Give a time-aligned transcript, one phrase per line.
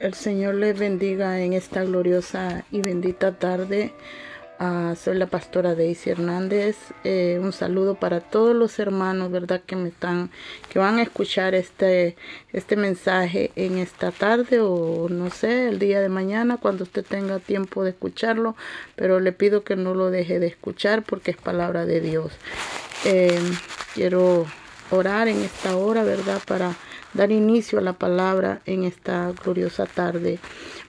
[0.00, 3.92] El Señor les bendiga en esta gloriosa y bendita tarde.
[4.58, 6.76] Ah, soy la pastora Daisy Hernández.
[7.04, 9.62] Eh, un saludo para todos los hermanos, ¿verdad?
[9.64, 10.30] Que me están,
[10.68, 12.16] que van a escuchar este,
[12.52, 17.38] este mensaje en esta tarde o no sé, el día de mañana cuando usted tenga
[17.38, 18.56] tiempo de escucharlo.
[18.96, 22.32] Pero le pido que no lo deje de escuchar porque es palabra de Dios.
[23.04, 23.38] Eh,
[23.94, 24.46] quiero
[24.90, 26.40] orar en esta hora, ¿verdad?
[26.46, 26.74] Para
[27.14, 30.38] dar inicio a la palabra en esta gloriosa tarde.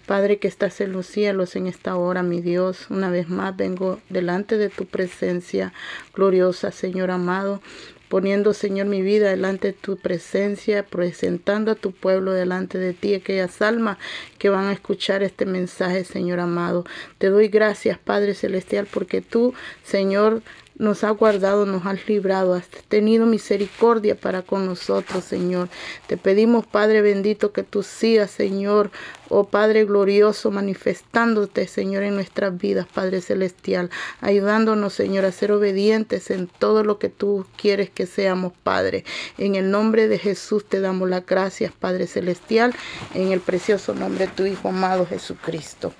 [0.06, 4.00] Padre que estás en los cielos en esta hora, mi Dios, una vez más vengo
[4.10, 5.74] delante de tu presencia
[6.14, 7.62] gloriosa, Señor amado,
[8.08, 13.16] poniendo, Señor, mi vida delante de tu presencia, presentando a tu pueblo delante de ti,
[13.16, 13.98] aquellas almas
[14.38, 16.86] que van a escuchar este mensaje, Señor amado.
[17.18, 20.44] Te doy gracias, Padre Celestial, porque tú, Señor,
[20.78, 25.70] nos ha guardado, nos has librado, has tenido misericordia para con nosotros, Señor.
[26.08, 28.92] Te pedimos, Padre bendito, que tú sigas, Señor,
[29.30, 33.90] oh Padre glorioso, manifestándote, Señor, en nuestras vidas, Padre celestial,
[34.22, 39.04] ayudándonos, Señor, a ser obedientes en todo lo que tú quieres que seamos, Padre.
[39.38, 42.74] En el nombre de Jesús te damos las gracias, Padre celestial,
[43.14, 45.94] en el precioso nombre de tu Hijo amado Jesucristo.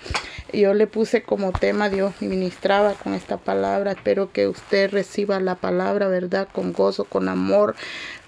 [0.52, 5.56] Yo le puse como tema, Dios ministraba con esta palabra, espero que usted reciba la
[5.56, 6.48] palabra, ¿verdad?
[6.52, 7.74] Con gozo, con amor,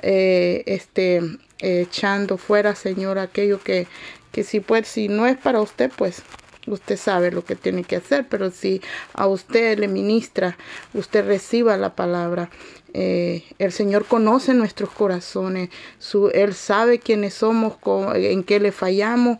[0.00, 1.22] eh, este,
[1.60, 3.86] echando fuera, Señor, aquello que,
[4.32, 6.22] que si, pues, si no es para usted, pues
[6.66, 8.80] usted sabe lo que tiene que hacer, pero si
[9.14, 10.56] a usted le ministra,
[10.94, 12.50] usted reciba la palabra.
[12.94, 15.68] Eh, el Señor conoce nuestros corazones,
[15.98, 17.74] su, Él sabe quiénes somos,
[18.14, 19.38] en qué le fallamos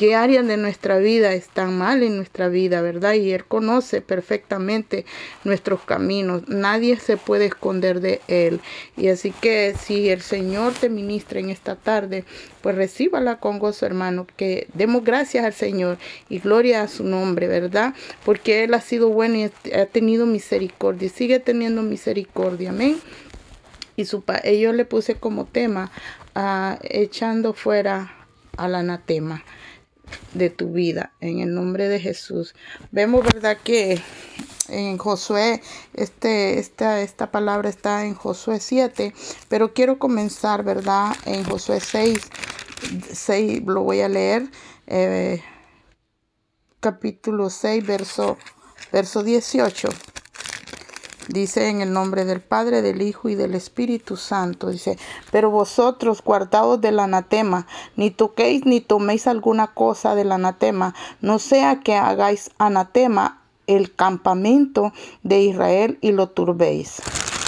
[0.00, 3.12] qué áreas de nuestra vida están mal en nuestra vida, ¿verdad?
[3.12, 5.04] Y Él conoce perfectamente
[5.44, 6.48] nuestros caminos.
[6.48, 8.62] Nadie se puede esconder de Él.
[8.96, 12.24] Y así que si el Señor te ministra en esta tarde,
[12.62, 14.26] pues recíbala con gozo, hermano.
[14.38, 15.98] Que demos gracias al Señor
[16.30, 17.92] y gloria a su nombre, ¿verdad?
[18.24, 21.08] Porque Él ha sido bueno y ha tenido misericordia.
[21.08, 22.70] Y sigue teniendo misericordia.
[22.70, 22.98] Amén.
[23.96, 24.24] Y su,
[24.58, 25.90] yo le puse como tema
[26.34, 28.14] ah, echando fuera
[28.56, 29.44] al anatema
[30.34, 32.54] de tu vida en el nombre de Jesús.
[32.90, 33.58] Vemos, ¿verdad?
[33.62, 34.00] Que
[34.68, 35.62] en Josué,
[35.94, 39.12] este, esta, esta palabra está en Josué 7,
[39.48, 41.12] pero quiero comenzar, ¿verdad?
[41.24, 42.18] En Josué 6,
[43.12, 44.50] 6 lo voy a leer,
[44.86, 45.42] eh,
[46.80, 48.38] capítulo 6, verso,
[48.92, 49.88] verso 18.
[51.30, 54.70] Dice en el nombre del Padre, del Hijo y del Espíritu Santo.
[54.70, 54.98] Dice,
[55.30, 61.80] pero vosotros guardaos del anatema, ni toquéis ni toméis alguna cosa del anatema, no sea
[61.80, 64.92] que hagáis anatema el campamento
[65.22, 67.00] de Israel y lo turbéis.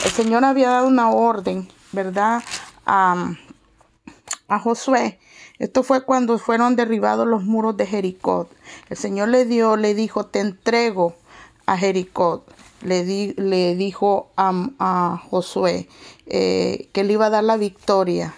[0.05, 2.41] El Señor había dado una orden, ¿verdad?
[2.87, 3.35] A,
[4.63, 5.19] Josué.
[5.59, 8.49] Esto fue cuando fueron derribados los muros de Jericó.
[8.91, 11.17] El Señor le dio, le dijo, te entrego
[11.67, 12.45] a Jericó
[12.83, 15.89] le, le dijo a, Josué
[16.27, 18.35] eh, que le iba a dar la victoria.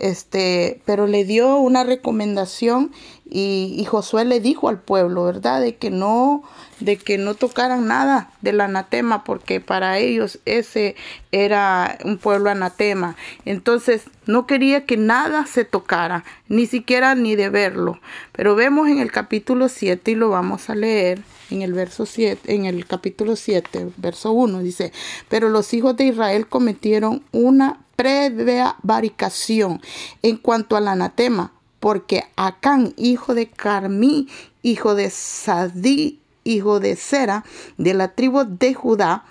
[0.00, 2.90] Este, pero le dio una recomendación
[3.32, 5.60] y, Josué le dijo al pueblo, ¿verdad?
[5.60, 6.42] De que no,
[6.80, 10.96] de que no tocaran nada del anatema, porque para ellos ese
[11.30, 13.16] era un pueblo anatema.
[13.44, 18.00] Entonces no quería que nada se tocara, ni siquiera ni de verlo.
[18.32, 22.54] Pero vemos en el capítulo 7 y lo vamos a leer en el verso 7,
[22.54, 24.92] en el capítulo 7, verso 1, dice,
[25.28, 29.82] pero los hijos de Israel cometieron una prevaricación
[30.22, 34.26] en cuanto al anatema, porque Acán, hijo de Carmí,
[34.62, 37.44] hijo de Sadí, hijo de Sera,
[37.76, 39.26] de la tribu de Judá,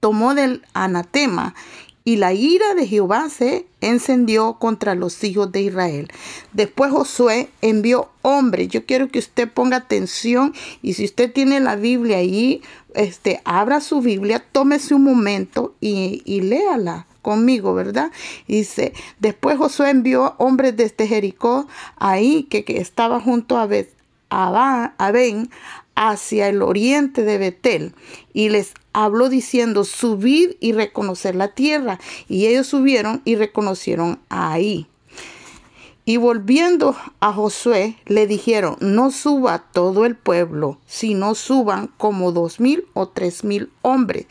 [0.00, 1.54] tomó del anatema
[2.02, 6.08] y la ira de Jehová se encendió contra los hijos de Israel.
[6.54, 8.68] Después Josué envió hombres.
[8.68, 12.62] Yo quiero que usted ponga atención y si usted tiene la Biblia ahí,
[12.94, 18.10] este, abra su Biblia, tómese un momento y, y léala conmigo, ¿verdad?
[18.46, 21.66] Dice, después Josué envió hombres desde Jericó,
[21.96, 23.88] ahí que, que estaba junto a, Bet,
[24.28, 25.48] a, Ben,
[25.94, 27.94] hacia el oriente de Betel
[28.32, 31.98] y les habló diciendo, subid y reconocer la tierra.
[32.28, 34.86] Y ellos subieron y reconocieron ahí.
[36.04, 42.58] Y volviendo a Josué, le dijeron, no suba todo el pueblo, sino suban como dos
[42.58, 44.26] mil o tres mil hombres.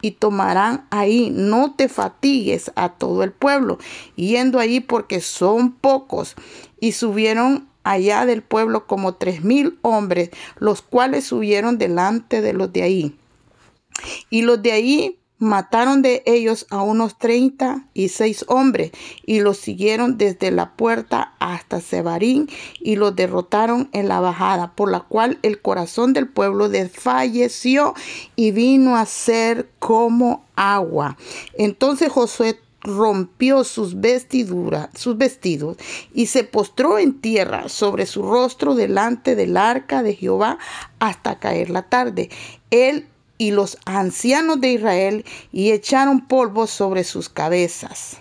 [0.00, 3.78] Y tomarán ahí, no te fatigues a todo el pueblo,
[4.14, 6.36] yendo allí porque son pocos.
[6.80, 12.72] Y subieron allá del pueblo como tres mil hombres, los cuales subieron delante de los
[12.72, 13.16] de ahí.
[14.30, 18.92] Y los de ahí mataron de ellos a unos treinta y seis hombres
[19.24, 22.48] y los siguieron desde la puerta hasta Sebarín
[22.80, 27.94] y los derrotaron en la bajada, por la cual el corazón del pueblo desfalleció
[28.36, 31.16] y vino a ser como agua.
[31.54, 35.76] Entonces Josué rompió sus vestiduras, sus vestidos,
[36.14, 40.58] y se postró en tierra sobre su rostro delante del arca de Jehová
[40.98, 42.30] hasta caer la tarde.
[42.70, 43.06] Él
[43.38, 48.18] y los ancianos de Israel y echaron polvo sobre sus cabezas.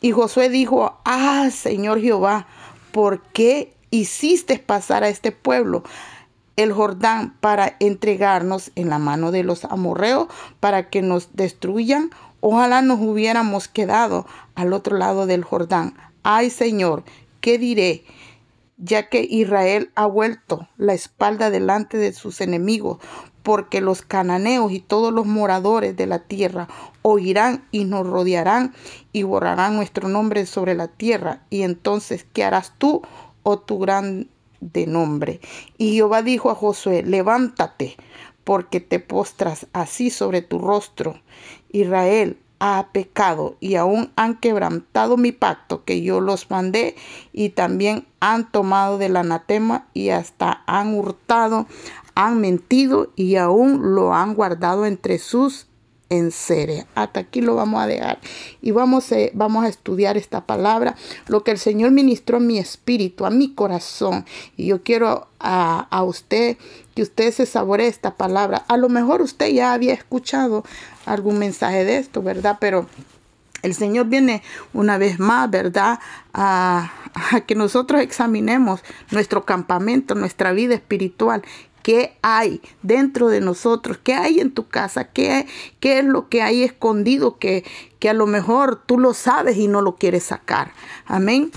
[0.00, 2.46] Y Josué dijo, ah, Señor Jehová,
[2.92, 5.84] ¿por qué hiciste pasar a este pueblo
[6.56, 12.10] el Jordán para entregarnos en la mano de los amorreos para que nos destruyan?
[12.40, 15.94] Ojalá nos hubiéramos quedado al otro lado del Jordán.
[16.22, 17.04] Ay, Señor,
[17.40, 18.04] ¿qué diré?
[18.82, 22.98] ya que Israel ha vuelto la espalda delante de sus enemigos,
[23.42, 26.68] porque los cananeos y todos los moradores de la tierra
[27.02, 28.74] oirán y nos rodearán
[29.12, 31.42] y borrarán nuestro nombre sobre la tierra.
[31.50, 33.02] Y entonces, ¿qué harás tú,
[33.42, 34.28] oh tu grande
[34.86, 35.40] nombre?
[35.78, 37.96] Y Jehová dijo a Josué, levántate,
[38.44, 41.20] porque te postras así sobre tu rostro.
[41.70, 46.94] Israel, ha pecado y aún han quebrantado mi pacto que yo los mandé
[47.32, 51.66] y también han tomado del anatema y hasta han hurtado,
[52.26, 55.66] han mentido y aún lo han guardado entre sus
[56.10, 56.84] enseres.
[56.94, 58.18] Hasta aquí lo vamos a dejar
[58.60, 60.96] y vamos a, vamos a estudiar esta palabra,
[61.28, 64.26] lo que el Señor ministró a mi espíritu, a mi corazón.
[64.56, 66.58] Y yo quiero a, a usted
[66.94, 68.64] que usted se saboree esta palabra.
[68.68, 70.64] A lo mejor usted ya había escuchado
[71.06, 72.58] algún mensaje de esto, ¿verdad?
[72.60, 72.86] Pero
[73.62, 75.98] el Señor viene una vez más, ¿verdad?
[76.32, 76.92] A,
[77.46, 81.42] que nosotros examinemos nuestro campamento, nuestra vida espiritual.
[81.82, 83.98] ¿Qué hay dentro de nosotros?
[84.02, 85.04] ¿Qué hay en tu casa?
[85.04, 85.46] ¿Qué,
[85.80, 87.64] qué es lo que hay escondido que,
[87.98, 90.72] que a lo mejor tú lo sabes y no lo quieres sacar?
[91.06, 91.50] Amén.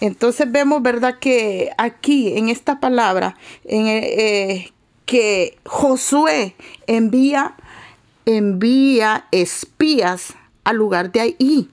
[0.00, 1.18] Entonces vemos, ¿verdad?
[1.18, 4.72] Que aquí en esta palabra, en, eh,
[5.06, 6.54] que Josué
[6.86, 7.56] envía
[8.26, 10.34] envía espías
[10.64, 11.70] al lugar de ahí.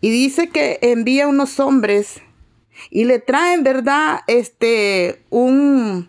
[0.00, 2.20] Y dice que envía unos hombres
[2.90, 4.20] y le traen, ¿verdad?
[4.26, 6.06] Este, un,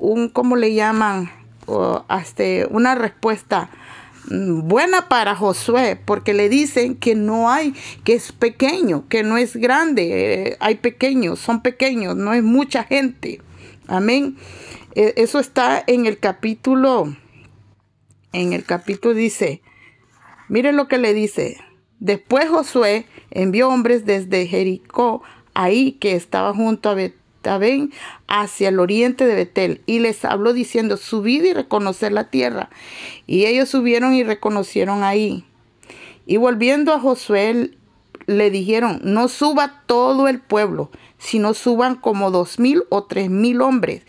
[0.00, 1.30] un ¿cómo le llaman?
[2.20, 3.70] este, una respuesta
[4.28, 9.36] mm, buena para Josué, porque le dicen que no hay, que es pequeño, que no
[9.36, 13.40] es grande, eh, hay pequeños, son pequeños, no es mucha gente.
[13.86, 14.36] Amén.
[14.96, 17.14] E, eso está en el capítulo
[18.32, 19.62] en el capítulo dice,
[20.48, 21.58] miren lo que le dice.
[21.98, 25.22] Después Josué envió hombres desde Jericó,
[25.52, 26.94] ahí que estaba junto a
[28.26, 32.70] Hacia el oriente de Betel, y les habló diciendo, subid y reconocer la tierra.
[33.26, 35.44] Y ellos subieron y reconocieron ahí.
[36.26, 37.72] Y volviendo a Josué,
[38.26, 43.60] le dijeron, no suba todo el pueblo, sino suban como dos mil o tres mil
[43.60, 44.02] hombres.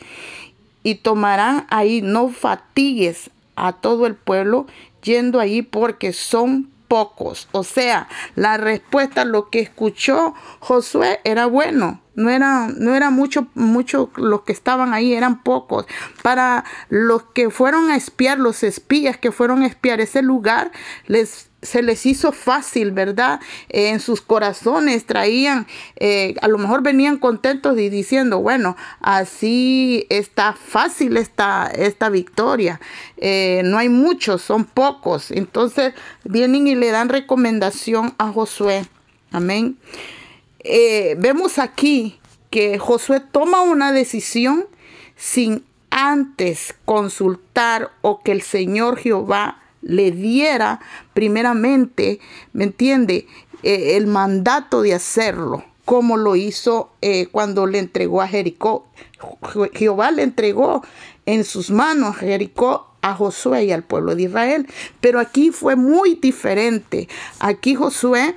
[0.83, 4.65] Y tomarán ahí, no fatigues a todo el pueblo
[5.03, 7.47] yendo allí porque son pocos.
[7.53, 12.01] O sea, la respuesta, lo que escuchó Josué era bueno.
[12.15, 15.85] No era, no era mucho, mucho los que estaban ahí, eran pocos.
[16.21, 20.73] Para los que fueron a espiar, los espías que fueron a espiar ese lugar,
[21.07, 23.39] les se les hizo fácil, ¿verdad?
[23.69, 25.67] en sus corazones traían,
[25.97, 32.79] eh, a lo mejor venían contentos y diciendo, bueno, así está fácil esta, esta victoria.
[33.17, 35.31] Eh, no hay muchos, son pocos.
[35.31, 38.85] Entonces vienen y le dan recomendación a Josué.
[39.31, 39.77] Amén.
[40.59, 44.65] Eh, vemos aquí que Josué toma una decisión
[45.15, 50.79] sin antes consultar o que el Señor Jehová le diera
[51.13, 52.19] primeramente,
[52.53, 53.27] ¿me entiende?
[53.63, 58.87] Eh, el mandato de hacerlo, como lo hizo eh, cuando le entregó a Jericó.
[59.73, 60.83] Jehová le entregó
[61.25, 64.67] en sus manos Jericó a Josué y al pueblo de Israel.
[64.99, 67.07] Pero aquí fue muy diferente.
[67.39, 68.35] Aquí Josué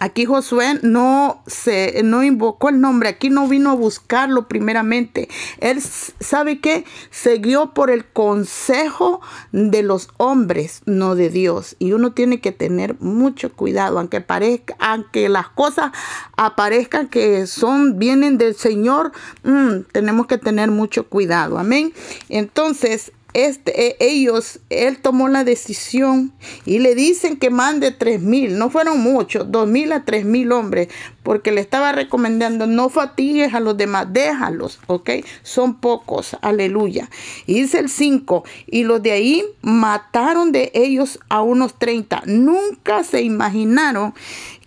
[0.00, 5.28] Aquí Josué no se no invocó el nombre, aquí no vino a buscarlo primeramente.
[5.58, 9.20] Él sabe que siguió por el consejo
[9.52, 11.76] de los hombres, no de Dios.
[11.78, 15.92] Y uno tiene que tener mucho cuidado, aunque parezca, aunque las cosas
[16.36, 21.58] aparezcan que son vienen del Señor, mm, tenemos que tener mucho cuidado.
[21.58, 21.92] Amén.
[22.30, 26.32] Entonces, este, e, ellos, él tomó la decisión
[26.64, 30.52] y le dicen que mande tres mil, no fueron muchos, dos mil a tres mil
[30.52, 30.88] hombres,
[31.22, 35.10] porque le estaba recomendando no fatigues a los demás, déjalos, ¿ok?
[35.42, 37.08] Son pocos, aleluya.
[37.46, 42.22] Y dice el 5, y los de ahí mataron de ellos a unos 30.
[42.26, 44.14] Nunca se imaginaron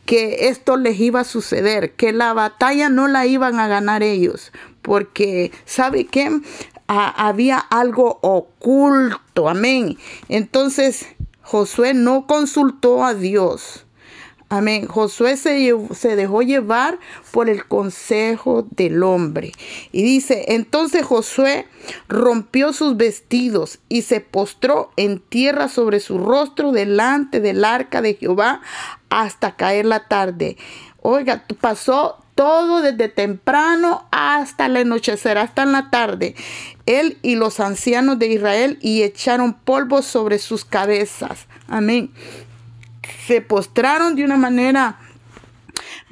[0.05, 4.51] que esto les iba a suceder, que la batalla no la iban a ganar ellos,
[4.81, 6.05] porque ¿sabe
[6.87, 9.97] había algo oculto, amén.
[10.29, 11.07] Entonces
[11.41, 13.85] Josué no consultó a Dios.
[14.49, 14.85] Amén.
[14.85, 16.99] Josué se, se, dejó llevar
[17.31, 19.51] por el consejo del hombre.
[19.91, 21.65] Y dice, entonces Josué
[22.07, 28.13] rompió sus vestidos y se postró en tierra sobre su rostro delante del arca de
[28.13, 28.61] Jehová
[29.09, 30.57] hasta caer la tarde.
[31.01, 36.35] Oiga, pasó todo desde temprano hasta el anochecer, hasta en la tarde.
[36.85, 41.47] Él y los ancianos de Israel y echaron polvo sobre sus cabezas.
[41.67, 42.11] Amén.
[43.27, 44.97] Se postraron de una manera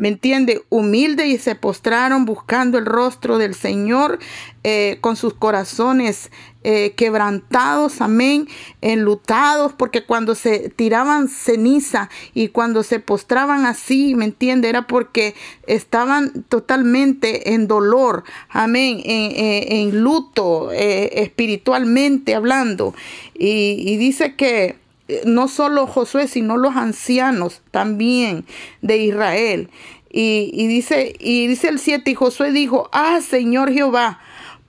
[0.01, 0.63] ¿me entiende?
[0.69, 4.17] Humilde y se postraron buscando el rostro del Señor
[4.63, 6.31] eh, con sus corazones
[6.63, 8.47] eh, quebrantados, amén,
[8.81, 14.69] enlutados, porque cuando se tiraban ceniza y cuando se postraban así, ¿me entiende?
[14.69, 15.35] Era porque
[15.67, 22.95] estaban totalmente en dolor, amén, en, luto, eh, espiritualmente hablando.
[23.35, 24.80] y dice que
[25.25, 28.45] no solo Josué, sino los ancianos también
[28.81, 29.69] de Israel.
[30.13, 34.19] Y, dice, y dice el 7, y Josué dijo, ah, Señor Jehová,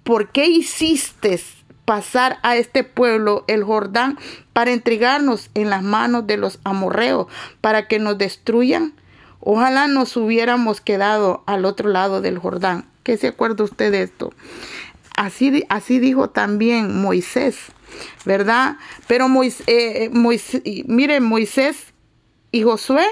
[0.04, 1.40] ¿por qué hiciste
[1.84, 4.18] pasar a este pueblo el Jordán
[4.52, 7.26] para entregarnos en las manos de los amorreos,
[7.60, 8.94] para que nos destruyan?
[9.40, 12.86] Ojalá nos hubiéramos quedado al otro lado del Jordán.
[13.02, 14.32] ¿Qué se acuerda usted de esto?
[15.16, 17.56] Así, así dijo también Moisés.
[18.24, 18.76] ¿Verdad?
[19.06, 20.10] Pero Moisés, eh,
[20.86, 21.92] miren, Moisés
[22.50, 23.04] y Josué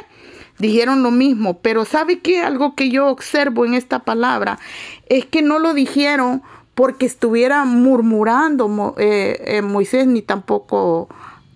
[0.58, 2.42] dijeron lo mismo, pero ¿sabe qué?
[2.42, 4.58] Algo que yo observo en esta palabra
[5.06, 6.42] es que no lo dijeron
[6.74, 11.08] porque estuviera murmurando eh, eh, Moisés ni tampoco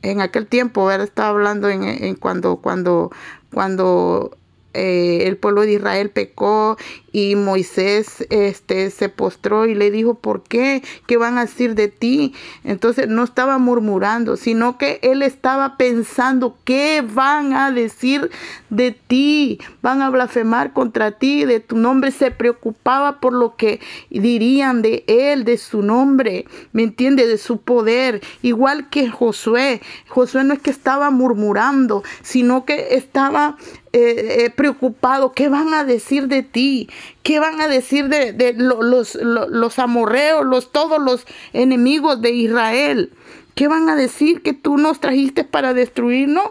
[0.02, 1.06] en aquel tiempo, ¿verdad?
[1.06, 3.10] Estaba hablando en cuando, cuando,
[3.52, 4.36] cuando
[4.74, 6.76] eh, el pueblo de Israel pecó
[7.12, 10.82] y Moisés este, se postró y le dijo, ¿por qué?
[11.06, 12.34] ¿Qué van a decir de ti?
[12.64, 18.30] Entonces no estaba murmurando, sino que él estaba pensando, ¿qué van a decir
[18.68, 19.60] de ti?
[19.80, 22.10] Van a blasfemar contra ti, de tu nombre.
[22.10, 27.28] Se preocupaba por lo que dirían de él, de su nombre, ¿me entiende?
[27.28, 28.22] De su poder.
[28.42, 29.80] Igual que Josué.
[30.08, 33.56] Josué no es que estaba murmurando, sino que estaba
[33.96, 36.88] eh, eh, preocupado, ¿qué van a decir de ti?
[37.22, 43.12] ¿Qué van a decir de, los, los, amorreos, los, todos los enemigos de Israel?
[43.54, 46.50] ¿Qué van a decir que tú nos trajiste para destruirnos?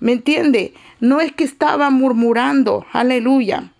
[0.00, 0.74] ¿Me entiende?
[0.98, 3.72] No es que estaba murmurando, aleluya.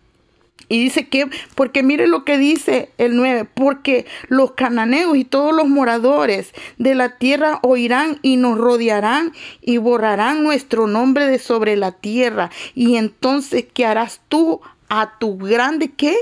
[0.72, 5.54] Y dice que, porque mire lo que dice el 9, porque los cananeos y todos
[5.54, 11.76] los moradores de la tierra oirán y nos rodearán y borrarán nuestro nombre de sobre
[11.76, 12.50] la tierra.
[12.74, 16.16] Y entonces, ¿qué harás tú a tu grande qué?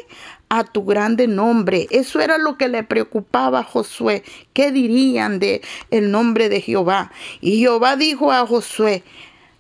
[0.53, 1.87] a tu grande nombre.
[1.91, 4.25] Eso era lo que le preocupaba a Josué.
[4.53, 7.13] ¿Qué dirían de el nombre de Jehová?
[7.41, 9.05] Y Jehová dijo a Josué,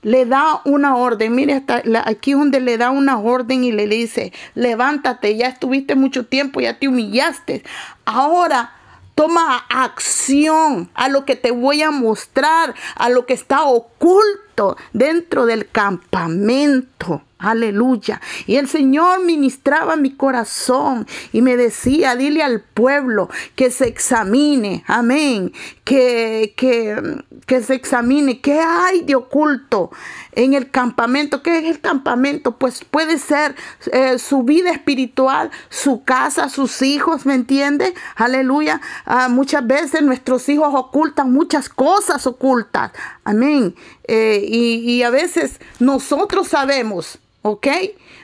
[0.02, 1.34] le da una orden.
[1.34, 6.26] Mire, hasta aquí donde le da una orden y le dice, levántate, ya estuviste mucho
[6.26, 7.62] tiempo, ya te humillaste.
[8.04, 8.72] Ahora
[9.14, 15.46] toma acción a lo que te voy a mostrar, a lo que está oculto dentro
[15.46, 17.22] del campamento.
[17.40, 18.20] Aleluya.
[18.46, 24.84] Y el Señor ministraba mi corazón y me decía, dile al pueblo que se examine,
[24.86, 25.52] amén,
[25.84, 29.90] que, que, que se examine, qué hay de oculto
[30.32, 31.42] en el campamento.
[31.42, 32.58] ¿Qué es el campamento?
[32.58, 33.56] Pues puede ser
[33.92, 37.94] eh, su vida espiritual, su casa, sus hijos, ¿me entiende?
[38.16, 38.82] Aleluya.
[39.06, 42.92] Ah, muchas veces nuestros hijos ocultan muchas cosas ocultas.
[43.24, 43.74] Amén.
[44.06, 47.66] Eh, y, y a veces nosotros sabemos ¿Ok?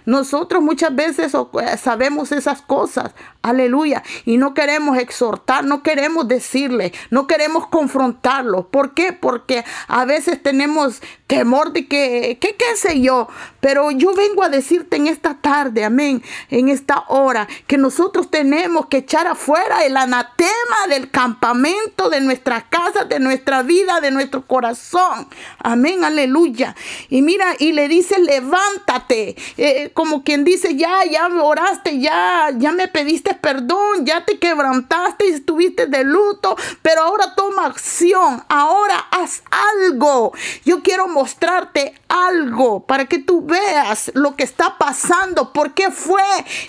[0.06, 6.92] Nosotros muchas veces eh, sabemos esas cosas, aleluya, y no queremos exhortar, no queremos decirle,
[7.10, 8.68] no queremos confrontarlo.
[8.68, 9.12] ¿Por qué?
[9.12, 13.28] Porque a veces tenemos temor de que, ¿qué, qué sé yo?
[13.60, 18.86] Pero yo vengo a decirte en esta tarde, amén, en esta hora, que nosotros tenemos
[18.86, 24.46] que echar afuera el anatema del campamento de nuestra casa, de nuestra vida, de nuestro
[24.46, 25.28] corazón.
[25.58, 26.76] Amén, aleluya.
[27.08, 29.34] Y mira, y le dice, levántate.
[29.56, 35.26] Eh, como quien dice, ya, ya oraste, ya, ya me pediste perdón, ya te quebrantaste
[35.26, 40.34] y estuviste de luto, pero ahora toma acción, ahora haz algo.
[40.66, 46.22] Yo quiero mostrarte algo para que tú veas lo que está pasando, por qué fue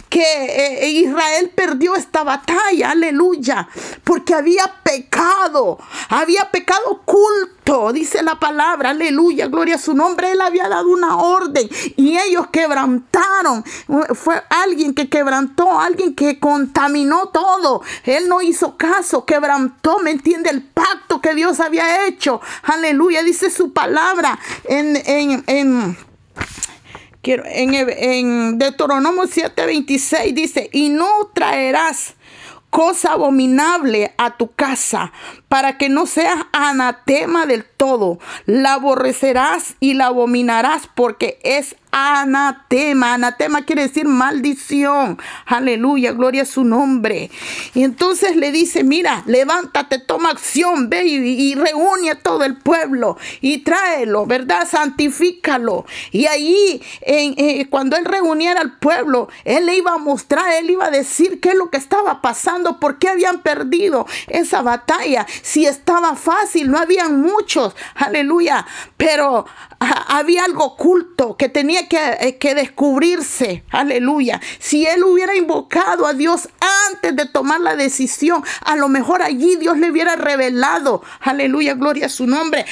[0.07, 3.67] que eh, Israel perdió esta batalla, aleluya,
[4.05, 7.01] porque había pecado, había pecado
[7.91, 12.47] dice la palabra, aleluya, gloria a su nombre, él había dado una orden y ellos
[12.47, 13.63] quebrantaron,
[14.15, 20.50] fue alguien que quebrantó, alguien que contaminó todo, él no hizo caso, quebrantó, ¿me entiende?
[20.50, 26.07] El pacto que Dios había hecho, aleluya, dice su palabra en, en, en
[27.24, 32.15] en, en Deuteronomio 7:26 dice, y no traerás
[32.69, 35.12] cosa abominable a tu casa,
[35.50, 38.20] para que no seas anatema del todo.
[38.46, 43.13] La aborrecerás y la abominarás porque es anatema.
[43.13, 45.18] Anatema quiere decir maldición.
[45.46, 47.32] Aleluya, gloria a su nombre.
[47.74, 53.18] Y entonces le dice, mira, levántate, toma acción, ve y, reúne a todo el pueblo
[53.42, 54.68] y tráelo, ¿verdad?
[54.70, 55.86] Santifícalo.
[56.12, 60.86] Y ahí, eh, cuando él reuniera al pueblo, él le iba a mostrar, él iba
[60.86, 65.25] a decir qué es lo que estaba pasando, por qué habían perdido esa batalla.
[65.41, 68.65] Si estaba fácil, no habían muchos, aleluya,
[68.96, 69.46] pero
[69.79, 73.63] había algo oculto que tenía que, eh, que, descubrirse.
[73.70, 74.41] Aleluya.
[74.60, 76.50] Si él hubiera invocado a Dios
[76.89, 81.03] antes de tomar la decisión, a lo mejor allí Dios le hubiera revelado.
[81.22, 82.65] Aleluya, gloria a su nombre.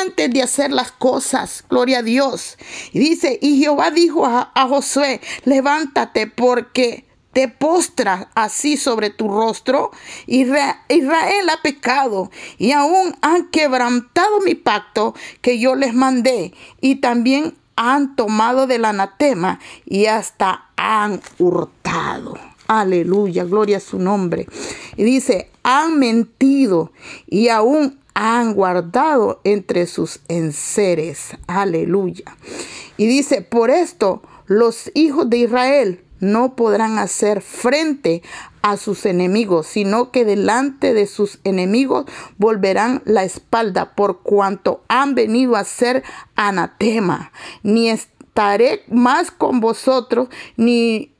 [0.00, 1.64] Antes de hacer las cosas.
[1.68, 2.58] Gloria a Dios.
[2.92, 9.28] Y dice, y Jehová dijo a, a Josué, levántate porque te postras así sobre tu
[9.28, 9.90] rostro.
[10.26, 17.54] Israel ha pecado y aún han quebrantado mi pacto que yo les mandé y también
[17.76, 22.34] han tomado del anatema y hasta han hurtado.
[22.66, 24.46] Aleluya, gloria a su nombre.
[24.96, 26.92] Y dice, han mentido
[27.26, 31.36] y aún han guardado entre sus enseres.
[31.46, 32.36] Aleluya.
[32.96, 38.22] Y dice, por esto los hijos de Israel no podrán hacer frente
[38.62, 42.06] a sus enemigos, sino que delante de sus enemigos
[42.36, 46.02] volverán la espalda por cuanto han venido a ser
[46.36, 47.32] anatema.
[47.62, 51.12] Ni estaré más con vosotros, ni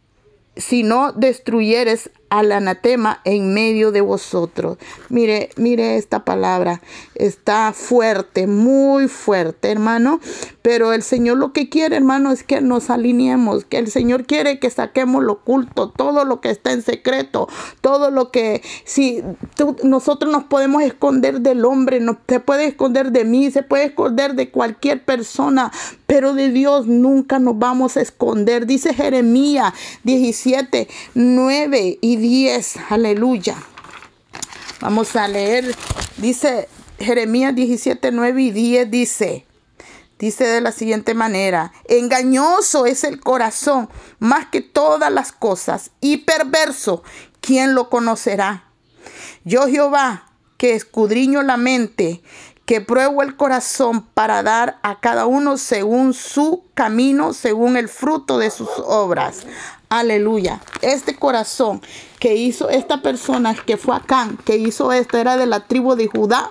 [0.57, 4.78] si no destruyeres al anatema en medio de vosotros.
[5.08, 6.82] Mire, mire esta palabra.
[7.14, 10.21] Está fuerte, muy fuerte, hermano.
[10.62, 13.64] Pero el Señor lo que quiere, hermano, es que nos alineemos.
[13.64, 17.49] Que el Señor quiere que saquemos lo oculto, todo lo que está en secreto,
[17.80, 19.23] todo lo que, si
[19.82, 24.34] nosotros nos podemos esconder del hombre, no, se puede esconder de mí, se puede esconder
[24.34, 25.73] de cualquier persona,
[26.06, 28.67] pero de Dios nunca nos vamos a esconder.
[28.67, 29.73] Dice Jeremías
[30.04, 32.76] 17, 9 y 10.
[32.91, 33.57] Aleluya.
[34.81, 35.75] Vamos a leer.
[36.17, 38.91] Dice Jeremías 17, 9 y 10.
[38.91, 39.47] Dice.
[40.19, 46.19] Dice de la siguiente manera, engañoso es el corazón más que todas las cosas y
[46.19, 47.04] perverso,
[47.41, 48.65] ¿quién lo conocerá?
[49.45, 52.21] Yo Jehová, que escudriño la mente,
[52.69, 58.39] que pruebo el corazón para dar a cada uno según su camino, según el fruto
[58.39, 59.47] de sus obras.
[59.89, 60.61] Aleluya.
[60.83, 61.81] Este corazón
[62.19, 66.09] que hizo esta persona que fue acá, que hizo esto, era de la tribu de
[66.09, 66.51] Judá.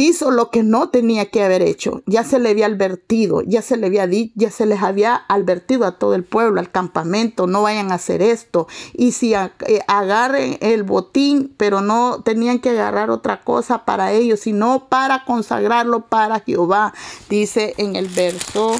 [0.00, 2.02] Hizo lo que no tenía que haber hecho.
[2.06, 5.98] Ya se le había advertido, ya se le había ya se les había advertido a
[5.98, 8.68] todo el pueblo, al campamento, no vayan a hacer esto.
[8.92, 9.50] Y si eh,
[9.88, 16.06] agarren el botín, pero no tenían que agarrar otra cosa para ellos, sino para consagrarlo
[16.06, 16.92] para Jehová.
[17.28, 18.76] Dice en el verso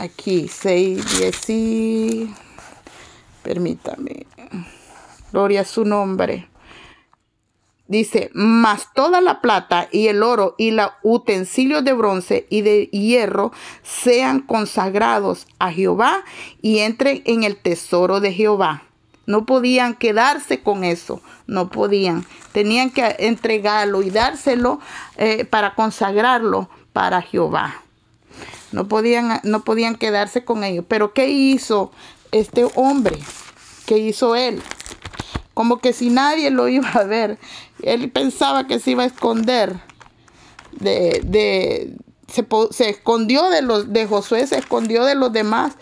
[0.00, 2.34] aquí 6, 10 y...
[3.42, 4.26] Permítame.
[5.32, 6.48] Gloria a su nombre.
[7.86, 12.86] Dice, mas toda la plata y el oro y los utensilios de bronce y de
[12.86, 16.24] hierro sean consagrados a Jehová
[16.62, 18.84] y entren en el tesoro de Jehová.
[19.26, 22.24] No podían quedarse con eso, no podían.
[22.52, 24.80] Tenían que entregarlo y dárselo
[25.16, 27.82] eh, para consagrarlo para Jehová.
[28.72, 30.84] No podían, no podían quedarse con ellos.
[30.88, 31.90] Pero ¿qué hizo
[32.32, 33.18] este hombre?
[33.86, 34.62] ¿Qué hizo él?
[35.54, 37.38] Como que si nadie lo iba a ver.
[37.82, 39.80] Él pensaba que se iba a esconder.
[40.72, 41.96] De, de,
[42.32, 45.72] se, se escondió de los de Josué, se escondió de los demás,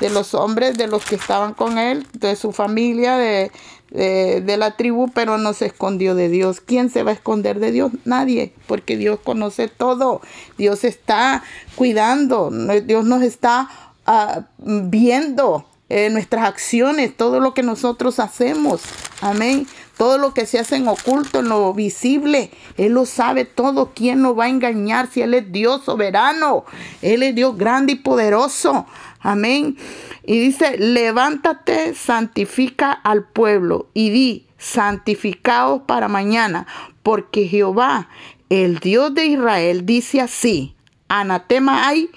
[0.00, 3.50] de los hombres, de los que estaban con él, de su familia, de,
[3.90, 6.60] de, la tribu, pero no se escondió de Dios.
[6.60, 7.92] ¿Quién se va a esconder de Dios?
[8.04, 10.20] Nadie, porque Dios conoce todo.
[10.56, 11.42] Dios está
[11.74, 12.50] cuidando,
[12.84, 13.68] Dios nos está
[14.06, 18.82] ah, viendo eh, nuestras acciones, todo lo que nosotros hacemos.
[19.22, 19.66] Amén.
[19.96, 23.90] Todo lo que se hace en oculto, en lo visible, Él lo sabe todo.
[23.94, 26.64] ¿Quién nos va a engañar si Él es Dios soberano?
[27.02, 28.86] Él es Dios grande y poderoso.
[29.20, 29.76] Amén.
[30.24, 36.66] Y dice, levántate, santifica al pueblo y di, santificaos para mañana,
[37.02, 38.08] porque Jehová,
[38.48, 40.74] el Dios de Israel, dice así,
[41.08, 42.10] anatema hay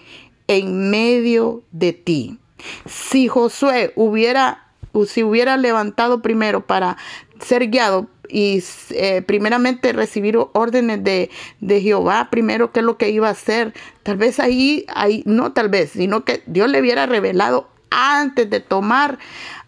[0.48, 2.38] en medio de ti.
[2.86, 4.68] Si Josué hubiera,
[5.08, 6.98] si hubiera levantado primero para
[7.40, 13.10] ser guiado y eh, primeramente recibir órdenes de, de, Jehová, primero qué es lo que
[13.10, 17.06] iba a hacer, tal vez ahí, ahí, no tal vez, sino que Dios le hubiera
[17.06, 19.20] revelado antes de tomar,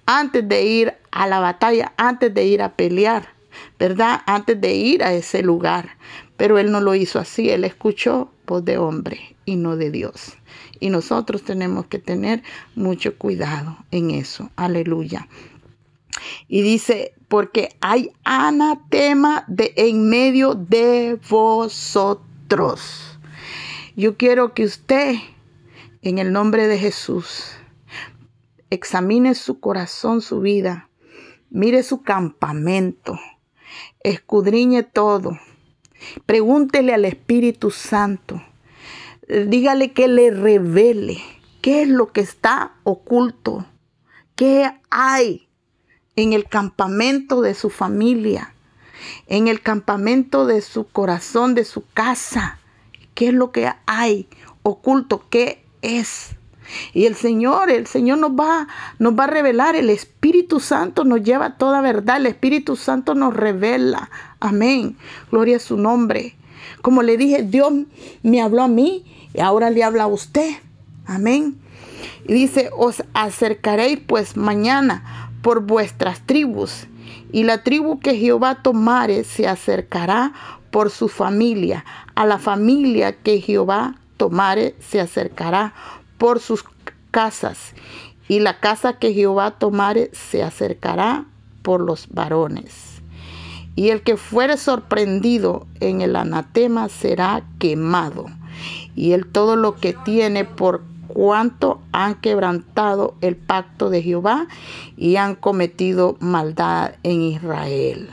[0.05, 3.29] antes de ir a la batalla, antes de ir a pelear,
[3.77, 4.21] ¿verdad?
[4.25, 5.97] Antes de ir a ese lugar.
[6.37, 10.37] Pero él no lo hizo así, él escuchó voz de hombre y no de Dios.
[10.79, 12.43] Y nosotros tenemos que tener
[12.75, 14.49] mucho cuidado en eso.
[14.55, 15.27] Aleluya.
[16.47, 23.17] Y dice, porque hay anatema de en medio de vosotros.
[23.95, 25.15] Yo quiero que usted,
[26.01, 27.51] en el nombre de Jesús,
[28.69, 30.89] examine su corazón, su vida,
[31.49, 33.19] mire su campamento,
[34.01, 35.39] escudriñe todo,
[36.25, 38.41] pregúntele al Espíritu Santo
[39.27, 41.17] dígale que le revele
[41.61, 43.65] qué es lo que está oculto,
[44.35, 45.42] qué hay
[46.15, 48.53] en el campamento de su familia,
[49.27, 52.59] en el campamento de su corazón, de su casa,
[53.13, 54.27] qué es lo que hay
[54.63, 56.35] oculto, qué es.
[56.93, 58.67] Y el Señor, el Señor nos va,
[58.99, 63.33] nos va a revelar, el Espíritu Santo nos lleva toda verdad, el Espíritu Santo nos
[63.33, 64.09] revela.
[64.39, 64.97] Amén.
[65.31, 66.35] Gloria a su nombre.
[66.81, 67.73] Como le dije, Dios
[68.23, 70.51] me habló a mí y ahora le habla a usted.
[71.05, 71.57] Amén.
[72.25, 76.87] Y dice, os acercaréis pues mañana por vuestras tribus.
[77.31, 80.33] Y la tribu que Jehová tomare se acercará
[80.71, 81.85] por su familia.
[82.15, 85.75] A la familia que Jehová tomare se acercará
[86.17, 86.65] por sus
[87.11, 87.73] casas.
[88.27, 91.25] Y la casa que Jehová tomare se acercará
[91.61, 93.01] por los varones.
[93.75, 98.27] Y el que fuere sorprendido en el anatema será quemado.
[98.95, 104.47] Y él todo lo que tiene por cuanto han quebrantado el pacto de Jehová
[104.97, 108.09] y han cometido maldad en Israel.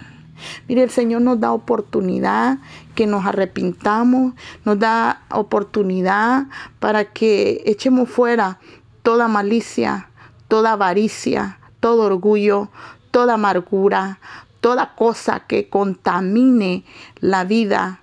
[0.68, 2.58] Mire, el Señor nos da oportunidad
[2.94, 4.34] que nos arrepintamos,
[4.64, 6.46] nos da oportunidad
[6.78, 8.58] para que echemos fuera
[9.02, 10.10] toda malicia,
[10.48, 12.68] toda avaricia, todo orgullo,
[13.10, 14.18] toda amargura,
[14.60, 16.84] toda cosa que contamine
[17.20, 18.00] la vida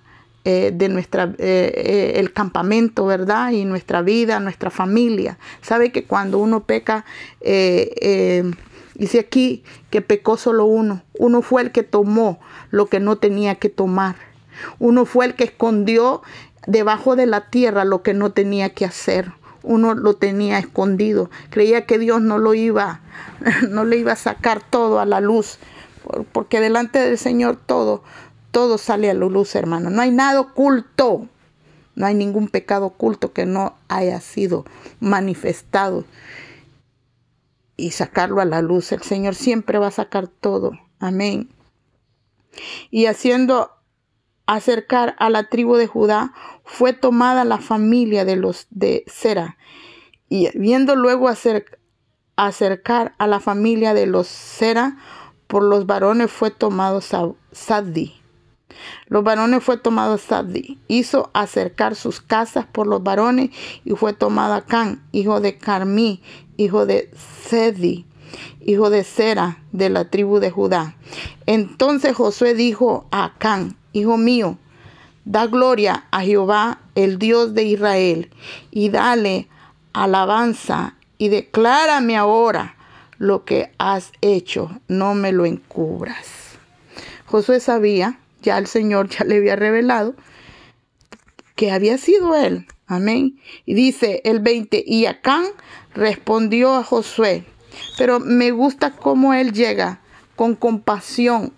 [0.50, 3.52] eh, de nuestra, eh, eh, el campamento, ¿verdad?
[3.52, 5.38] Y nuestra vida, nuestra familia.
[5.62, 7.04] Sabe que cuando uno peca,
[7.42, 11.04] dice aquí que pecó solo uno.
[11.20, 14.16] Uno fue el que tomó lo que no tenía que tomar.
[14.80, 16.22] Uno fue el que escondió
[16.66, 19.34] debajo de la tierra lo que no tenía que hacer
[19.64, 21.30] uno lo tenía escondido.
[21.50, 23.02] Creía que Dios no lo iba,
[23.70, 25.60] no le iba a sacar todo a la luz
[26.32, 28.04] porque delante del Señor todo,
[28.52, 29.90] todo sale a la luz, hermano.
[29.90, 31.28] No hay nada oculto.
[31.96, 34.66] No hay ningún pecado oculto que no haya sido
[35.00, 36.06] manifestado
[37.76, 38.92] y sacarlo a la luz.
[38.92, 40.74] El Señor siempre va a sacar todo.
[41.00, 41.50] Amén.
[42.92, 43.72] Y haciendo
[44.46, 46.34] acercar a la tribu de Judá,
[46.64, 49.58] fue tomada la familia de los de Sera.
[50.30, 51.30] Y viendo luego
[52.36, 54.98] acercar a la familia de los Sera,
[55.48, 58.22] por los varones fue tomado Saddi.
[59.08, 60.80] Los varones fue tomado Saddi.
[60.88, 63.52] Hizo acercar sus casas por los varones
[63.86, 66.22] y fue tomado Acán, hijo de Carmí,
[66.58, 67.10] hijo de
[67.48, 68.06] Sedi,
[68.62, 70.96] hijo de Sera, de la tribu de Judá.
[71.46, 74.58] Entonces Josué dijo a Acán, hijo mío,
[75.26, 78.32] da gloria a Jehová, el Dios de Israel,
[78.72, 79.48] y dale
[79.94, 82.76] alabanza y declárame ahora
[83.18, 86.58] lo que has hecho, no me lo encubras.
[87.26, 90.16] Josué sabía, ya el Señor ya le había revelado,
[91.56, 92.68] que había sido él.
[92.86, 93.40] Amén.
[93.66, 95.46] Y dice el 20, y Acán
[95.94, 97.44] respondió a Josué,
[97.98, 100.00] pero me gusta cómo él llega
[100.36, 101.52] con compasión,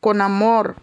[0.00, 0.76] con amor.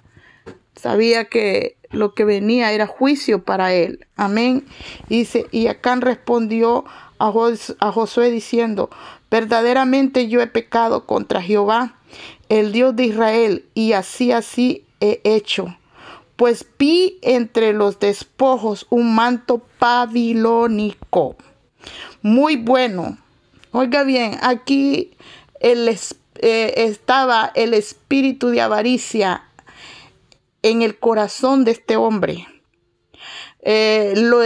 [0.75, 4.07] Sabía que lo que venía era juicio para él.
[4.15, 4.65] Amén.
[5.09, 6.85] Y dice, y Acán respondió
[7.19, 7.33] a,
[7.79, 8.89] a Josué diciendo,
[9.31, 11.95] Verdaderamente yo he pecado contra Jehová,
[12.47, 15.77] el Dios de Israel, y así así he hecho.
[16.35, 21.37] Pues vi entre los despojos un manto babilónico,
[22.21, 23.17] muy bueno.
[23.71, 25.11] Oiga bien, aquí
[25.59, 29.43] el, eh, estaba el espíritu de avaricia
[30.61, 32.47] en el corazón de este hombre.
[33.61, 34.41] Eh, lo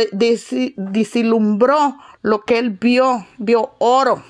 [0.77, 4.23] disilumbró lo que él vio, vio oro,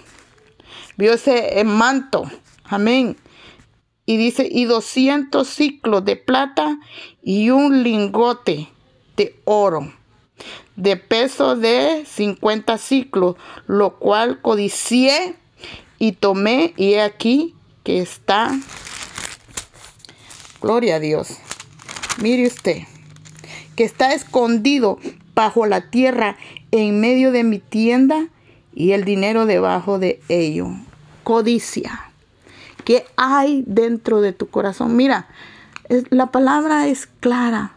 [0.97, 2.29] vio ese manto,
[2.63, 3.17] amén.
[4.09, 6.79] Y dice, y 200 ciclos de plata
[7.21, 8.67] y un lingote
[9.15, 9.93] de oro,
[10.75, 13.35] de peso de 50 ciclos,
[13.67, 15.35] lo cual codicié
[15.99, 18.59] y tomé, y he aquí que está,
[20.59, 21.37] gloria a Dios,
[22.19, 22.79] mire usted,
[23.75, 24.97] que está escondido
[25.35, 26.35] bajo la tierra
[26.71, 28.27] en medio de mi tienda
[28.73, 30.69] y el dinero debajo de ello.
[31.23, 32.08] Codicia.
[32.85, 34.95] ¿Qué hay dentro de tu corazón?
[34.95, 35.27] Mira,
[36.09, 37.75] la palabra es clara.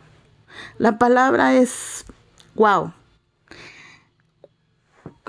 [0.79, 2.05] La palabra es,
[2.55, 2.93] wow.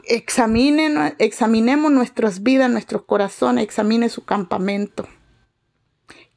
[0.05, 5.07] Examinemos nuestras vidas, nuestros corazones, examine su campamento.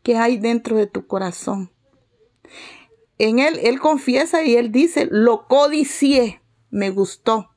[0.03, 1.73] ¿Qué hay dentro de tu corazón?
[3.19, 7.51] En él, él confiesa y él dice, lo codicié, me gustó.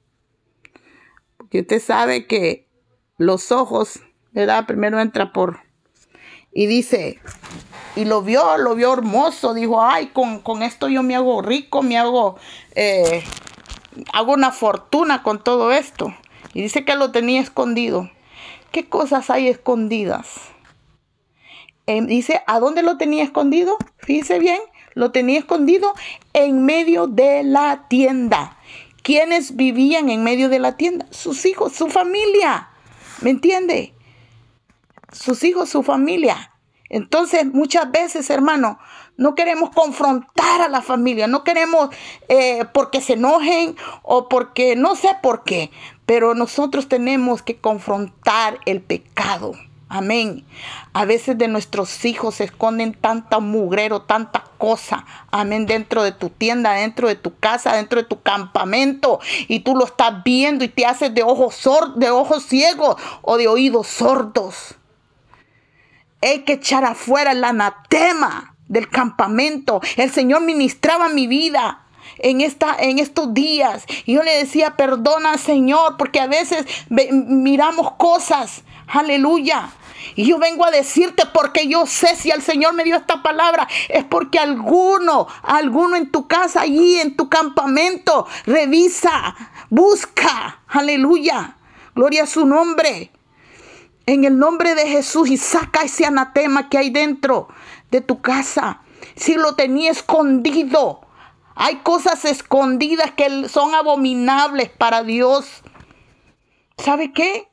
[1.38, 2.68] Porque usted sabe que
[3.18, 4.00] los ojos,
[4.32, 4.66] ¿verdad?
[4.66, 5.60] Primero entra por,
[6.52, 7.20] y dice,
[7.96, 11.82] y lo vio, lo vio hermoso, dijo, ay, con, con esto yo me hago rico,
[11.82, 12.38] me hago,
[12.76, 13.24] eh,
[14.14, 16.14] hago una fortuna con todo esto.
[16.54, 18.10] Y dice que lo tenía escondido.
[18.72, 20.28] ¿Qué cosas hay escondidas?
[21.86, 23.76] Dice, ¿a dónde lo tenía escondido?
[23.98, 24.60] Fíjese bien,
[24.94, 25.94] lo tenía escondido
[26.34, 28.58] en medio de la tienda.
[29.02, 31.08] ¿Quiénes vivían en medio de la tienda?
[31.10, 32.70] Sus hijos, su familia.
[33.22, 33.94] ¿Me entiende?
[35.12, 36.54] Sus hijos, su familia.
[36.90, 38.80] Entonces, muchas veces, hermano,
[39.16, 41.90] no queremos confrontar a la familia, no queremos
[42.30, 45.72] eh, porque se enojen o porque no sé por qué,
[46.06, 49.54] pero nosotros tenemos que confrontar el pecado.
[49.92, 50.46] Amén.
[50.94, 55.06] A veces de nuestros hijos se esconden tanta mugrero, tanta cosa.
[55.32, 55.66] Amén.
[55.66, 59.20] Dentro de tu tienda, dentro de tu casa, dentro de tu campamento.
[59.48, 63.48] Y tú lo estás viendo y te haces de ojos, de ojos ciegos o de
[63.48, 64.79] oídos sordos.
[66.22, 69.82] Hay que echar afuera el anatema del campamento.
[69.98, 71.86] El Señor ministraba mi vida
[72.20, 73.86] en, esta, en estos días.
[74.06, 78.64] Y yo le decía, perdona Señor, porque a veces miramos cosas.
[78.88, 79.70] Aleluya.
[80.16, 83.68] Y yo vengo a decirte porque yo sé si el Señor me dio esta palabra,
[83.90, 89.36] es porque alguno, alguno en tu casa, allí en tu campamento, revisa,
[89.70, 91.58] busca, aleluya,
[91.96, 93.12] gloria a su nombre.
[94.10, 97.48] En el nombre de Jesús y saca ese anatema que hay dentro
[97.92, 98.82] de tu casa.
[99.16, 101.02] Si lo tenía escondido,
[101.54, 105.62] hay cosas escondidas que son abominables para Dios.
[106.80, 107.52] ¿Sabe qué?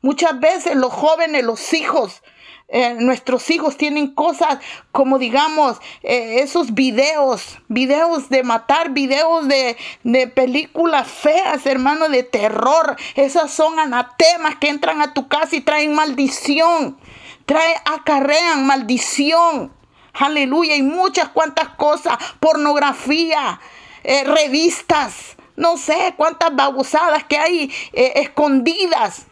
[0.00, 2.22] Muchas veces los jóvenes, los hijos,
[2.68, 4.58] eh, nuestros hijos tienen cosas
[4.90, 12.24] como digamos eh, esos videos, videos de matar, videos de, de películas feas, hermano, de
[12.24, 12.96] terror.
[13.14, 16.98] Esas son anatemas que entran a tu casa y traen maldición.
[17.44, 19.72] Trae, acarrean maldición.
[20.12, 20.74] Aleluya.
[20.74, 22.18] Y muchas cuantas cosas.
[22.40, 23.60] Pornografía,
[24.02, 25.36] eh, revistas.
[25.54, 29.25] No sé cuántas babosadas que hay escondidas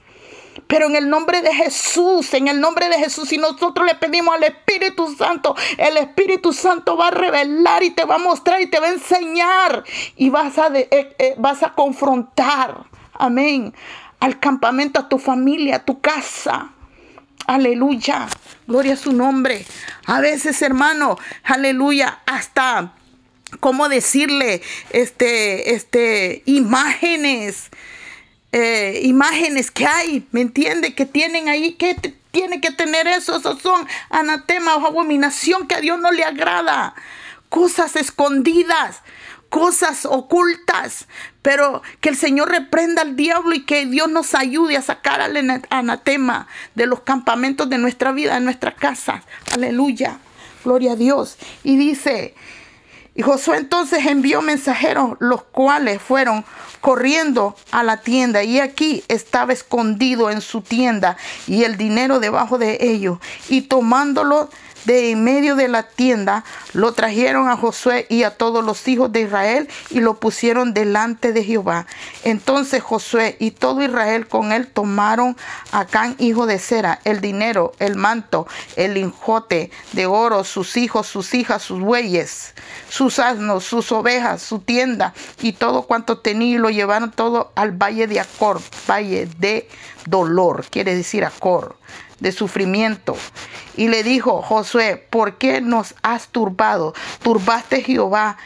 [0.66, 4.34] pero en el nombre de Jesús, en el nombre de Jesús, si nosotros le pedimos
[4.34, 8.66] al Espíritu Santo, el Espíritu Santo va a revelar y te va a mostrar y
[8.66, 9.84] te va a enseñar
[10.16, 13.74] y vas a, eh, eh, vas a confrontar, amén,
[14.20, 16.70] al campamento, a tu familia, a tu casa.
[17.46, 18.26] Aleluya,
[18.66, 19.66] gloria a su nombre.
[20.06, 22.94] A veces, hermano, aleluya, hasta,
[23.60, 24.62] ¿cómo decirle?
[24.90, 27.70] Este, este, imágenes
[28.56, 30.94] eh, imágenes que hay, ¿me entiende?
[30.94, 31.96] Que tienen ahí, que
[32.30, 36.94] tiene que tener eso, esos son anatema o abominación que a Dios no le agrada.
[37.48, 39.00] Cosas escondidas,
[39.48, 41.08] cosas ocultas,
[41.42, 45.36] pero que el Señor reprenda al diablo y que Dios nos ayude a sacar al
[45.70, 49.24] anatema de los campamentos de nuestra vida, de nuestra casa.
[49.52, 50.18] Aleluya.
[50.62, 51.38] Gloria a Dios.
[51.64, 52.36] Y dice,
[53.14, 56.44] y Josué entonces envió mensajeros, los cuales fueron
[56.80, 62.58] corriendo a la tienda y aquí estaba escondido en su tienda y el dinero debajo
[62.58, 64.50] de ellos y tomándolo
[64.84, 69.12] de en medio de la tienda, lo trajeron a Josué y a todos los hijos
[69.12, 71.86] de Israel y lo pusieron delante de Jehová.
[72.24, 75.36] Entonces Josué y todo Israel con él tomaron
[75.72, 81.06] a Can, hijo de Sera, el dinero, el manto, el linjote de oro, sus hijos,
[81.06, 82.54] sus hijas, sus bueyes,
[82.88, 87.72] sus asnos, sus ovejas, su tienda y todo cuanto tenía y lo llevaron todo al
[87.72, 89.68] valle de Acor, valle de
[90.06, 91.76] dolor, quiere decir Acor
[92.20, 93.16] de sufrimiento.
[93.76, 96.94] Y le dijo, Josué, ¿por qué nos has turbado?
[97.22, 98.36] Turbaste Jehová,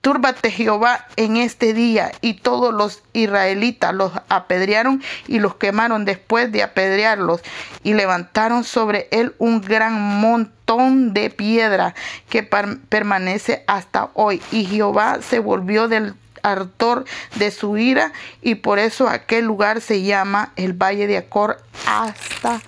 [0.00, 2.12] túrbate Jehová en este día.
[2.20, 7.40] Y todos los israelitas los apedrearon y los quemaron después de apedrearlos.
[7.82, 11.94] Y levantaron sobre él un gran montón de piedra
[12.28, 14.42] que permanece hasta hoy.
[14.50, 16.14] Y Jehová se volvió del
[16.46, 17.04] ardor
[17.36, 22.60] de su ira y por eso aquel lugar se llama el Valle de Acor hasta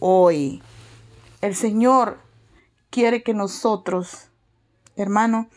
[0.00, 0.62] hoy.
[1.42, 2.18] El Señor
[2.90, 4.28] quiere que nosotros,
[4.96, 5.48] hermano,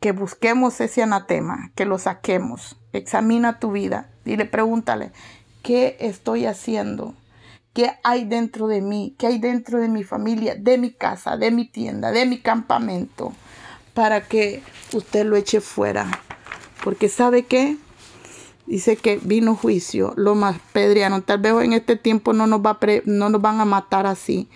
[0.00, 2.76] que busquemos ese anatema, que lo saquemos.
[2.92, 4.10] Examina tu vida.
[4.24, 5.12] Dile, pregúntale,
[5.62, 7.14] ¿qué estoy haciendo?
[7.72, 9.14] ¿Qué hay dentro de mí?
[9.18, 13.32] ¿Qué hay dentro de mi familia, de mi casa, de mi tienda, de mi campamento?
[13.96, 16.20] Para que usted lo eche fuera.
[16.84, 17.78] Porque sabe qué?
[18.66, 21.22] Dice que vino juicio, lo más pedriano.
[21.22, 24.48] Tal vez en este tiempo no nos, va no nos van a matar así,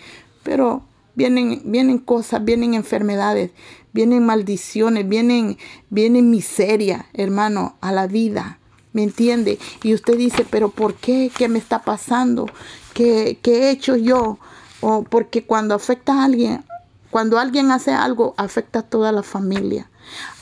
[0.43, 0.83] pero
[1.15, 3.51] vienen, vienen cosas, vienen enfermedades,
[3.95, 5.57] vienen maldiciones, vienen,
[5.89, 8.59] vienen miseria, hermano, a la vida.
[8.93, 9.59] ¿Me entiende?
[9.83, 11.31] Y usted dice, pero ¿por qué?
[11.35, 12.47] ¿Qué me está pasando?
[12.93, 14.39] ¿Qué, qué he hecho yo?
[14.83, 16.63] O porque cuando afecta a alguien,
[17.11, 19.91] cuando alguien hace algo, afecta a toda la familia.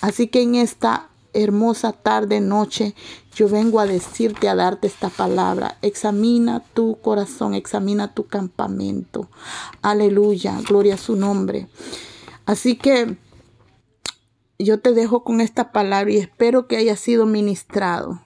[0.00, 2.94] Así que en esta hermosa tarde, noche,
[3.34, 5.78] yo vengo a decirte, a darte esta palabra.
[5.82, 9.28] Examina tu corazón, examina tu campamento.
[9.82, 11.68] Aleluya, gloria a su nombre.
[12.46, 13.16] Así que
[14.58, 18.22] yo te dejo con esta palabra y espero que haya sido ministrado.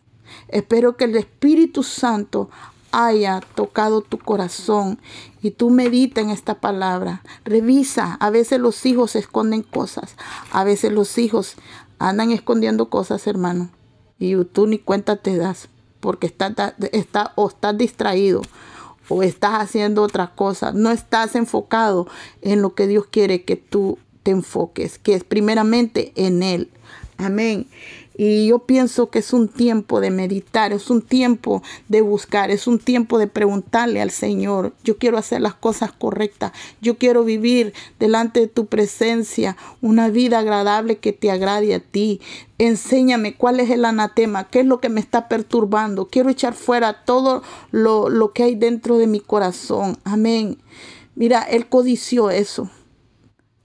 [0.49, 2.49] Espero que el Espíritu Santo
[2.91, 4.99] haya tocado tu corazón
[5.43, 7.23] y tú medita en esta palabra.
[7.45, 10.15] Revisa, a veces los hijos esconden cosas,
[10.53, 11.57] a veces los hijos
[11.99, 13.71] andan escondiendo cosas, hermano,
[14.19, 15.69] y tú ni cuenta te das
[16.01, 16.55] porque estás
[16.93, 18.43] está, o estás distraído
[19.09, 22.07] o estás haciendo otra cosa, no estás enfocado
[22.41, 26.71] en lo que Dios quiere que tú te enfoques, que es primeramente en Él.
[27.19, 27.67] Amén.
[28.17, 32.67] Y yo pienso que es un tiempo de meditar, es un tiempo de buscar, es
[32.67, 37.73] un tiempo de preguntarle al Señor, yo quiero hacer las cosas correctas, yo quiero vivir
[37.99, 42.21] delante de tu presencia una vida agradable que te agrade a ti.
[42.59, 46.09] Enséñame cuál es el anatema, qué es lo que me está perturbando.
[46.09, 49.99] Quiero echar fuera todo lo, lo que hay dentro de mi corazón.
[50.05, 50.59] Amén.
[51.15, 52.71] Mira, Él codició eso.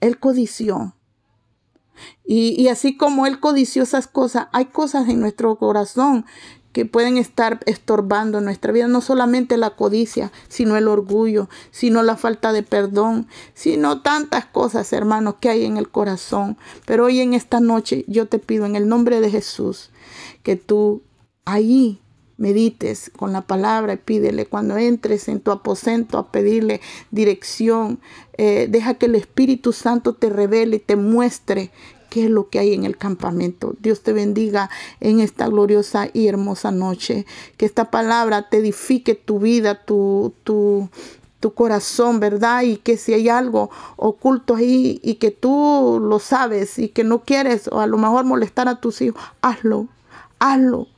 [0.00, 0.94] Él codició.
[2.24, 6.26] Y, así como Él codició esas cosas, hay cosas en nuestro corazón
[6.72, 12.16] que pueden estar estorbando nuestra vida, no solamente la codicia, sino el orgullo, sino la
[12.16, 16.58] falta de perdón, sino tantas cosas, hermanos, que hay en el corazón.
[16.84, 19.90] Pero hoy en esta noche yo te pido en el nombre de Jesús
[20.42, 21.02] que tú
[21.46, 22.00] ahí
[22.38, 28.00] medites con la palabra y pídele cuando entres en tu aposento a pedirle dirección.
[28.38, 31.70] Eh, deja que el Espíritu Santo te revele y te muestre
[32.08, 33.74] qué es lo que hay en el campamento.
[33.80, 34.70] Dios te bendiga
[35.00, 37.26] en esta gloriosa y hermosa noche.
[37.56, 40.88] Que esta palabra te edifique tu vida, tu, tu,
[41.40, 42.62] tu corazón, ¿verdad?
[42.62, 47.22] Y que si hay algo oculto ahí y que tú lo sabes y que no
[47.22, 49.88] quieres o a lo mejor molestar a tus hijos, hazlo,
[50.38, 50.88] hazlo,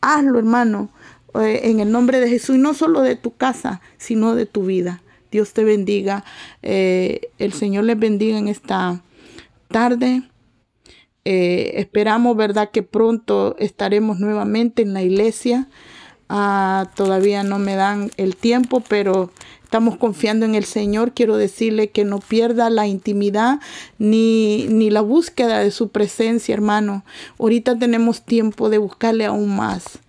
[0.00, 0.90] hazlo, hermano,
[1.34, 4.64] eh, en el nombre de Jesús y no solo de tu casa, sino de tu
[4.64, 5.02] vida.
[5.30, 6.24] Dios te bendiga.
[6.62, 9.02] Eh, el Señor les bendiga en esta
[9.68, 10.22] tarde.
[11.24, 15.68] Eh, esperamos, ¿verdad?, que pronto estaremos nuevamente en la iglesia.
[16.28, 19.30] Ah, todavía no me dan el tiempo, pero
[19.62, 21.12] estamos confiando en el Señor.
[21.12, 23.60] Quiero decirle que no pierda la intimidad
[23.98, 27.02] ni, ni la búsqueda de su presencia, hermano.
[27.38, 30.00] Ahorita tenemos tiempo de buscarle aún más.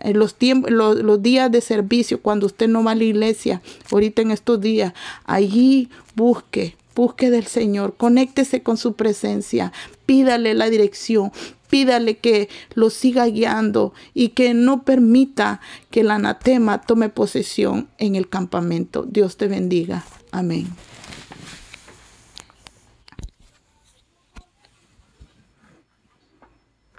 [0.00, 0.36] En los,
[0.68, 4.60] los, los, días de servicio, cuando usted no va a la iglesia, ahorita en estos
[4.60, 4.92] días,
[5.24, 9.72] allí busque, busque del Señor, conéctese con su presencia,
[10.04, 11.32] pídale la dirección,
[11.68, 18.16] pídale que lo siga guiando y que no permita que el anatema tome posesión en
[18.16, 19.02] el campamento.
[19.02, 20.04] Dios te bendiga.
[20.32, 20.66] Amén.